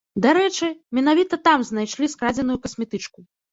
Дарэчы, 0.25 0.69
менавіта 0.99 1.39
там 1.49 1.67
знайшлі 1.69 2.11
скрадзеную 2.17 2.59
касметычку. 2.67 3.19